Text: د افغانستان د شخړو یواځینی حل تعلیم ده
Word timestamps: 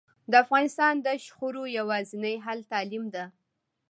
د 0.31 0.33
افغانستان 0.43 0.93
د 1.05 1.07
شخړو 1.25 1.63
یواځینی 1.79 2.35
حل 2.45 2.59
تعلیم 2.71 3.05
ده 3.15 3.25